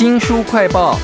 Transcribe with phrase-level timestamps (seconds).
[0.00, 0.98] 新书快报。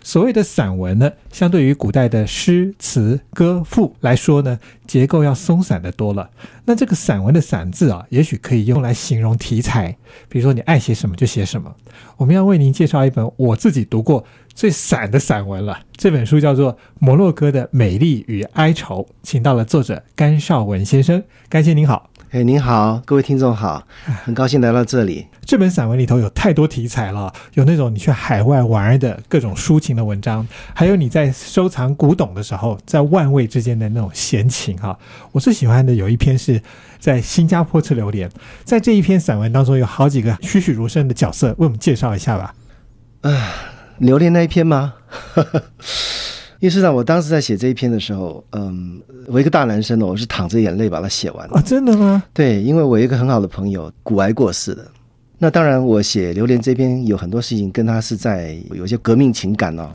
[0.00, 6.30] 所谓的散文呢，相对于古代的诗词歌赋来说呢，结构要松散的多了。
[6.66, 9.96] 那这个散文的“散”字啊，也许可以用来形容题材，
[10.28, 11.74] 比如说你爱写什么就写什么。
[12.16, 14.24] 我们要为您介绍一本我自己读过
[14.54, 21.24] 最散的散文了，这本书叫做《摩洛哥的美丽与哀愁》，请到了作者甘绍文先生。
[21.48, 22.08] 甘先您好。
[22.30, 23.82] 哎，您好，各位听众好，
[24.22, 25.26] 很高兴来到这里。
[25.46, 34.98] 这本散文里头有太多题材了，有那种你去海外玩的各种抒情的文章，还有你在收藏古董的时候，在万味之间的那种闲情哈。
[35.32, 36.60] 我最喜欢的有一篇是
[36.98, 38.30] 在新加坡吃榴莲，
[38.62, 42.54] 在这一篇散文当中有好几个栩栩如生的角色，为我们介绍一下吧。
[43.22, 43.54] 啊，
[43.96, 44.92] 榴莲那一篇吗？
[46.60, 52.22] 因为实际上，我当时在写这一篇的时候，嗯，我一个大男生呢，我是淌着眼泪把它写完啊，真的吗？
[52.34, 54.84] 对，因为我一个很好的朋友骨癌过世的，
[55.38, 59.90] 那当然我写榴莲这边有很多事情跟他是在有些革命情感哦。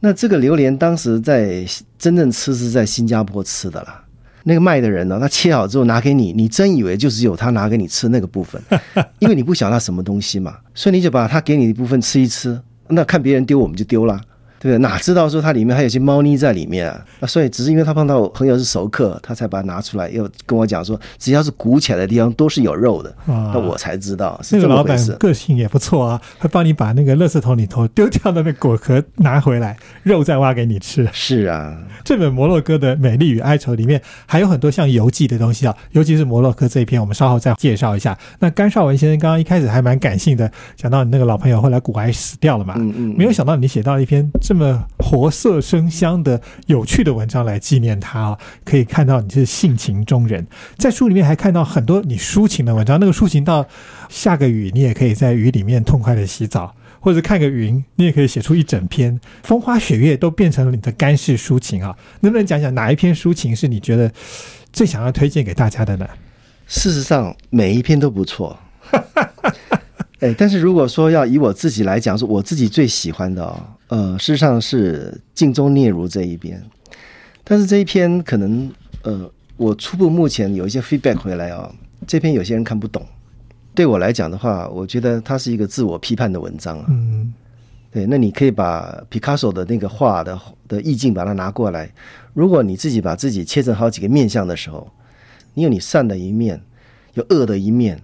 [0.00, 1.64] 那这个榴莲当时在
[1.96, 4.02] 真正吃是在新加坡吃的啦，
[4.42, 8.60] 那个卖的人呢，他切好之后拿给你，你真以为就只有他拿给你吃那个部分，
[9.20, 14.20] 因为你不晓得他什么东西嘛，所以你就把他给你的部分吃一吃，那看别人丢我们就丢了。
[14.60, 17.02] 对哪知道说它里面还有些猫腻在里面啊？
[17.18, 23.10] 那所以只是因为他碰到朋友是熟客，他才把它拿出来，又跟我讲说，只要是鼓起来的地方都是有肉的。
[23.26, 25.12] 那我才知道是这么回事。
[25.12, 31.08] 个性也不错啊，会帮你把那个垃圾桶里头丢掉的那果壳拿回来，肉再挖给你吃。
[31.10, 38.14] 是啊，这本摩洛哥的美丽与哀愁里面还有很多像游记的东西啊，尤其是摩洛哥这一篇，我们稍后再介绍一下。
[38.40, 44.30] 那甘绍文先生刚刚一开始还蛮感性的，讲到你那个老朋友后来骨癌死掉了嘛，嗯嗯，没有想到你写到一篇。
[44.50, 50.44] 这么活色生香的有趣的文章来纪念他啊，可以看到你是性情中人。
[50.76, 53.64] 在书里面还看到很多你抒情的文章，那个抒情到
[54.08, 61.96] 下个雨，你也可以在雨里面痛快的洗澡，或者看个云，你也可以写出一整篇风花雪月都变成了你的干式抒情啊。
[62.18, 64.10] 能不能讲讲哪一篇抒情是你觉得
[64.72, 66.04] 最想要推荐给大家的呢？
[66.66, 68.58] 事实上，每一篇都不错。
[70.20, 73.58] 哎，但是如果说要以我自己来讲，是我自己最喜欢的哦，
[73.88, 76.62] 呃，事实上是镜中聂如这一边，
[77.42, 78.70] 但是这一篇可能，
[79.02, 81.74] 呃，我初步目前有一些 feedback 回来哦，
[82.06, 83.02] 这篇有些人看不懂，
[83.74, 87.32] 对我来讲的话，我觉得它是一个自我批判的文章啊，嗯，
[87.90, 90.38] 对，那你可以把 Picasso 的那个画的
[90.68, 91.90] 的意境把它拿过来，
[92.34, 94.86] 如果你自己把自己切成好几个面相的时候，
[95.54, 96.60] 你有你善的一面，
[97.14, 98.02] 有恶的一面。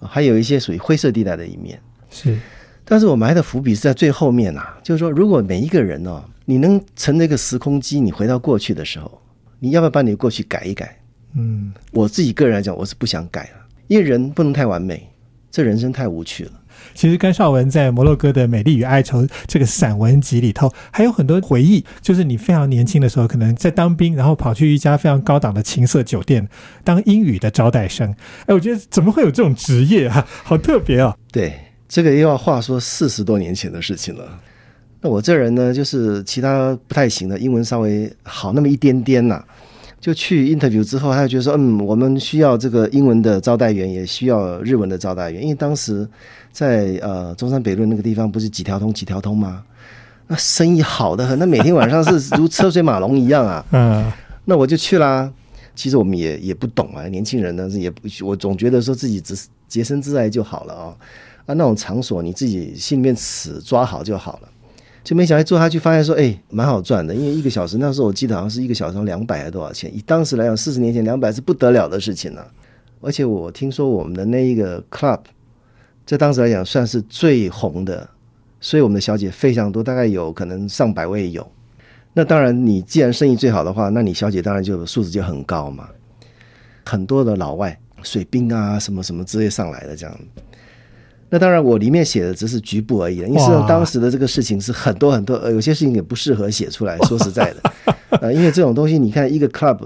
[0.00, 2.38] 还有一些属于灰色地带的一面，是，
[2.84, 9.20] 但是我埋的伏笔是在最后面呐，就是说，如果每一个人哦，你能乘那个时空机，你回到过去的时候，
[9.58, 10.96] 你要不要把你的过去改一改？
[11.34, 15.08] 嗯，我自己个人来讲，我是不想改了，因为人不能太完美，
[15.50, 16.52] 这人生太无趣了。
[16.94, 26.48] 其实甘绍文在《摩洛哥的美丽与哀愁》这个散文集里头，还有很多回忆，就是你非常年轻的时候，可能在当兵，然后跑去一家非常高档的情色酒店
[26.84, 28.14] 当英语的招待生。
[28.46, 30.26] 哎，我觉得怎么会有这种职业啊？
[30.44, 31.16] 好特别啊！
[31.30, 31.52] 对，
[31.88, 34.40] 这个又要话说四十多年前的事情了。
[35.00, 39.44] 那我这人呢，就是其他不太行的，英文稍微好那么一点点呐。
[40.00, 46.08] 就去 interview 之后，他就觉得说，嗯，我们需要这个英文的招待员，也需要日文的招待员，因为当时
[46.52, 49.64] 在呃中山北路那个地方不是几条通几条通吗？
[50.28, 53.64] 那生意好的很，那每天晚上是如车水马龙一样啊。
[53.72, 54.12] 嗯，
[54.44, 55.30] 那我就去啦。
[55.74, 60.96] 其实我们也也不懂啊，年轻人呢也不，我总觉得说自己只是洁身自爱就好了啊。
[61.46, 64.48] 啊，那种场所你自己心里面尺抓好就好了。
[65.04, 67.14] 就没想到做下去，发现说，哎，蛮好赚的。
[67.14, 69.90] 因为一个小时那时候我记得好像是一个小时两百还多少钱？
[69.96, 72.46] 以当时来讲，四十年前两百是不得了的事情了。
[73.00, 75.20] 而且我听说我们的那一个 club，
[76.04, 78.08] 在当时来讲算是最红的，
[78.60, 81.46] 所以我们的小姐非常多，大概有可能上百位有。
[82.12, 85.88] 那当然，你既然生意最好的话，那你小姐当然就素质就很高嘛。
[86.84, 90.20] 很多的老外水兵啊，什么什么之类上来的这样。
[91.30, 96.96] 那当然，我里面写的只是局部而已因为实际上当时的这个事情是很多很多，呃，有些事情也不适合写出来。
[97.00, 97.72] 说实在的，
[98.20, 99.78] 呃，因为这种东西，你看一个 club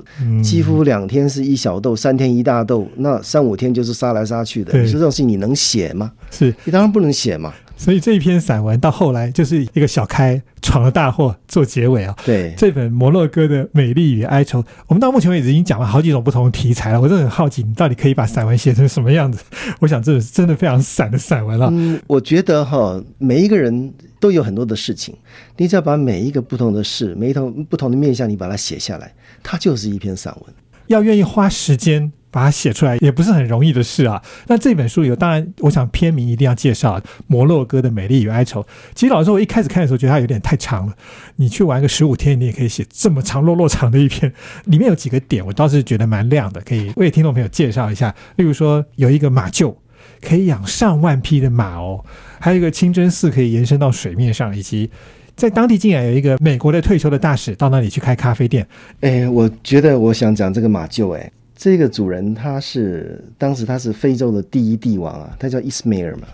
[0.42, 4.78] 几乎两天是一小斗，三天一大斗，那三五天就是杀来杀去的。
[4.78, 6.12] 你说这种事情你能写吗？
[6.30, 7.52] 是你当然不能写嘛。
[7.82, 12.16] 所以这一篇散文到后来就是一个小开闯了大祸做结尾啊。
[12.24, 17.00] 对，这本摩洛哥的美丽与哀愁，我们到目前为止已经讲了好几种不同的题材了。
[17.00, 19.42] 我真的很好奇，你到底可以把散文写成什么样子？
[19.80, 21.68] 我想这是真的非常散的散文了。
[21.72, 25.12] 嗯，我觉得哈，每一个人都有很多的事情，
[25.56, 29.12] 你只要把每一个不同的事、每一种不同的面向，你把它写下来，
[29.42, 30.54] 它就是一篇散文。
[30.86, 34.20] 要愿意花时间把它写出来，也不是很容易的事啊。
[34.48, 36.98] 那这本书有，当然我想片名一定要介绍
[37.28, 38.60] 《摩洛哥的美丽与哀愁》。
[38.94, 40.94] 其实老实说，我一开始看的时候觉得它有点太长了。
[41.36, 44.32] 你去玩个十五天，你也可以写这么长、落落长的一篇。
[44.64, 48.12] 里面有几个点，我倒是觉得蛮亮的，可以为听众朋友介绍一下。
[48.36, 49.74] 例如说，有一个马厩
[50.20, 52.02] 可以养上万匹的马哦，
[52.40, 54.90] 还有一个清真寺可以延伸到水面上，以及。
[55.34, 58.64] 在当地竟然有一个美国的退休的大使到那里去开咖啡店。
[59.00, 61.10] 哎，我觉得我想讲这个马厩。
[61.14, 61.32] 哎，
[61.62, 66.26] 这个主人他是当时他是非洲的第一帝王啊，他叫伊斯梅尔嘛。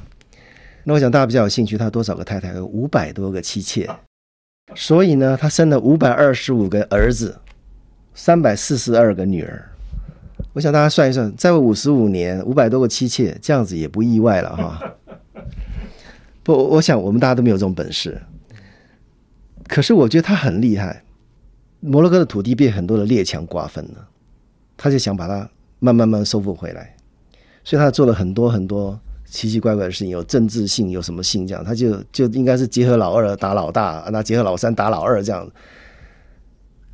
[0.84, 2.54] 那我想大家比较有兴趣，他多少个太太？
[2.54, 3.86] 有五百多个妻妾。
[4.74, 7.38] 所以呢，他生了五百二十五个儿子，
[8.14, 9.70] 三百四十二个女儿。
[10.54, 14.94] 我想大家算一算，在位五十五年，五百多个妻妾，这样子也不意外了哈。
[16.42, 18.18] 不，我想我们大家都没有这种本事。
[19.66, 21.04] 可是我觉得他很厉害，
[21.80, 24.08] 摩洛哥的土地被很多的列强瓜分了，
[24.78, 25.46] 他就想把它
[25.78, 26.96] 慢慢慢收复回来，
[27.64, 35.46] 所以他做了很多很多奇奇怪怪的事情，有政治性，有什么性这样，他就就应该是结合老二打老大，那结合老三打老二这样。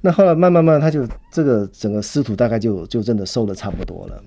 [0.01, 4.25] 那后来慢慢慢，他就这个整个师徒大概就就真的收的差不多了。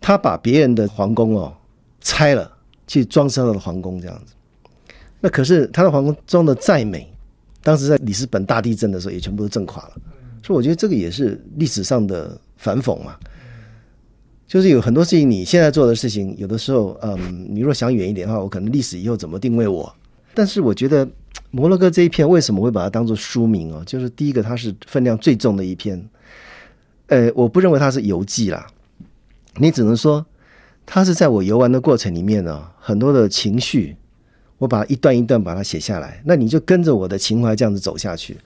[0.00, 1.54] 他把别人的皇宫哦
[2.00, 2.50] 拆了，
[2.86, 4.34] 去装饰他的皇宫这样子。
[5.20, 7.06] 那可是他的皇宫装的再美。
[7.60, 9.92] 当时在里斯本大地震的时候，也全部都震垮了，
[10.42, 13.16] 所以我觉得这个也是历史上的反讽嘛。
[14.46, 19.94] 就是有很多事情，你现在做的事情，有的时候，嗯，你若想远一点的话，我可能历史以后怎么定位我？
[20.34, 21.08] 但是我觉得
[21.50, 23.82] 摩洛哥这一篇为什么会把它当做书名哦？
[23.86, 26.02] 就是第一个，它是分量最重的一篇。
[27.08, 28.66] 呃，我不认为它是游记啦，
[29.56, 30.24] 你只能说
[30.86, 33.96] 它是在我游玩的过程里面呢，很多的情绪。
[34.58, 38.36] 我把一段一段把它写下来，那你就跟着我的情怀这样子走下去。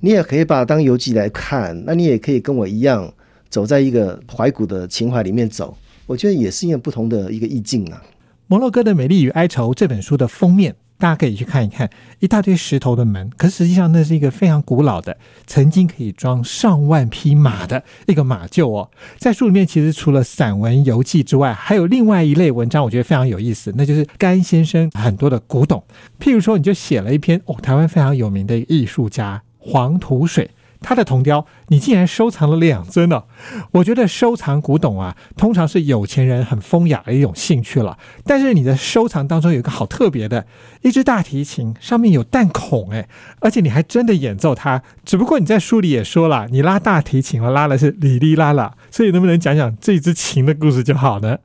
[0.00, 3.14] 你也可以把它当游记来看，那你也可以跟我一样
[3.52, 5.76] 走在一个怀古的情怀里面走。
[6.06, 8.02] 我觉得也是一个不同的一个意境啊。
[8.48, 10.74] 摩洛哥的美丽与哀愁这本书的封面。
[10.98, 11.90] 大家可以去看一看，
[12.20, 15.16] 一大堆石头的门，可实际上那是一个非常古老的，
[15.48, 18.88] 曾经可以装上万匹马的一个马厩哦。
[19.18, 25.82] 在书里面，其实除了散文游记之外，还有另外一类文章，我觉得非常有意思，那就是甘先生很多的古董。
[26.20, 30.48] 譬如说，你就写了一篇哦，台湾非常有名的艺术家黄土水。
[30.82, 33.24] 他的铜雕，你竟然收藏了两尊呢？
[33.72, 37.96] 我觉得收藏古董啊，通常是有钱人很风雅的一种兴趣了。
[38.24, 40.44] 但是你的收藏当中有一个好特别的，
[40.82, 43.08] 一支大提琴上面有弹孔，哎，
[43.40, 44.82] 而且你还真的演奏它。
[45.04, 51.38] 只不过你在书里也说了，你拉大提琴了，拉的是里里拉拉，所以能不能讲讲这支琴的故事就好呢？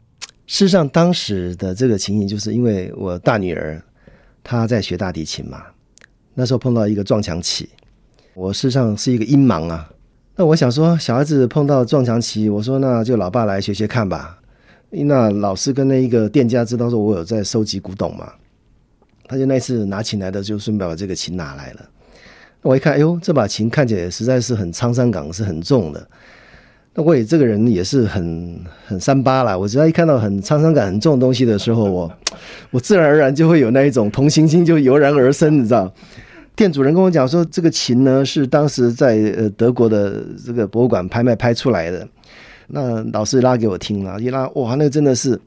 [0.46, 3.82] 事实上，当时的这个情形，就是因为我大女儿
[4.44, 5.62] 她在学大提琴嘛，
[6.34, 7.68] 那时候碰到一个撞墙期。
[8.38, 9.90] 我事实上是一个音盲啊，
[10.36, 14.38] 那我想说，小孩子碰到撞墙期，我说那就老爸来学学看吧。
[14.92, 18.32] 那老师跟那一个店家知道说我有在收集古董嘛，
[19.28, 21.90] 他就那次拿琴来的，就顺便把这个琴拿来了。
[22.62, 26.08] 我一看，哎呦，这把琴看起来实在是很沧桑感是很重的。
[26.94, 32.14] 那我也这个人也是很很三八啦，我只要一看到很沧桑感很重的东西的时候，我
[32.70, 35.92] 我自然而然就会有那一种同情心就油然而生，你知道。
[36.58, 42.06] 店主人跟我讲说，这个琴呢是当时在呃德国的这个博物馆拍卖拍出来的。
[42.70, 45.40] 那老师拉给我听了，一拉哇，那个真的是，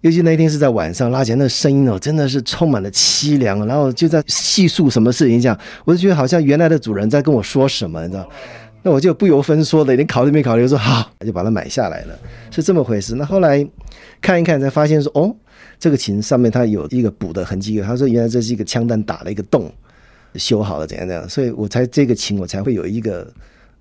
[0.00, 3.64] 尤其那一天是在晚上拉起来，那声音哦真的是充满了凄凉。
[3.68, 8.28] 然后就在细述什么事情，讲我就觉得好像原来的主人在跟我说什么，你知道？
[8.82, 12.18] 那我就不由分说的，连考虑没考虑，说好，就把它买下来了，
[12.50, 13.14] 是这么回事。
[13.14, 13.64] 那后来
[14.20, 15.32] 看一看，才发现说，哦，
[15.78, 17.80] 这个琴上面它有一个补的痕迹。
[17.80, 19.70] 他说，原来这是一个枪弹打了一个洞。
[20.34, 23.26] 修好了怎样怎样，所以我才这个琴我才会有一个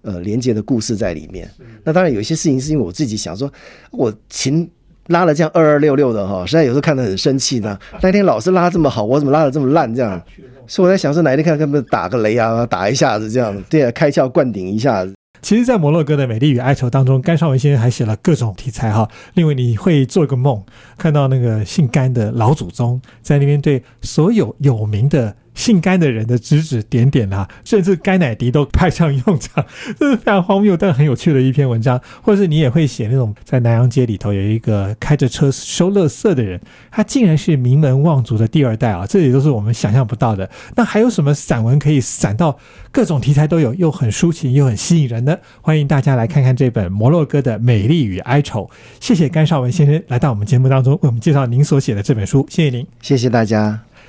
[0.02, 1.50] 呃连接的故事在里面。
[1.84, 3.52] 那当然有一些事情是因为我自己想说，
[3.92, 4.70] 我琴
[5.08, 7.78] 拉了这样二二六六的哈，实在有时候看得很生气呢。
[8.02, 9.94] 那天老师拉这么好，我怎么拉的这么烂？
[9.94, 10.22] 这样，
[10.68, 15.14] 所以我在想说哪一天看看不打个雷啊，打一下子这样，对啊，开窍灌顶一下子。
[15.42, 19.08] 其实，在摩洛哥的美丽与哀愁当中，甘绍文先生还写了各种题材哈。
[19.36, 20.62] 另外，你会做一个梦，
[20.98, 25.36] 看到那个姓甘的老祖宗在那边对所有有名的。
[25.60, 29.66] 姓甘的人的指指点点啊，甚至甘乃迪都派上用场，
[30.00, 32.00] 这是非常荒谬但很有趣的一篇文章。
[32.22, 40.50] 或者是你也会写那种在南阳街里头有一个开着车收垃圾的人，他竟然是名门望族的第二代啊，这也都是我们想象不到的。
[40.78, 42.58] 那还有什么散文可以散到
[42.90, 45.38] 各种题材都有，又很抒情又很吸引人呢？
[45.62, 48.64] 欢迎大家来看看这本《摩洛哥的美丽与哀愁》。
[49.02, 52.48] 谢谢甘绍文先生来到我们节目当中，为我们介绍您所写的这本书。
[52.50, 53.89] 谢谢您，谢谢大家。